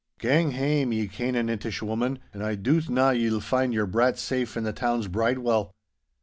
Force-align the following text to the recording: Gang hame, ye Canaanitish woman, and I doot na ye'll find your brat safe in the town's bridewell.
Gang 0.17 0.49
hame, 0.53 0.91
ye 0.93 1.07
Canaanitish 1.07 1.83
woman, 1.83 2.17
and 2.33 2.41
I 2.43 2.55
doot 2.55 2.89
na 2.89 3.11
ye'll 3.11 3.39
find 3.39 3.71
your 3.71 3.85
brat 3.85 4.17
safe 4.17 4.57
in 4.57 4.63
the 4.63 4.73
town's 4.73 5.07
bridewell. 5.07 5.75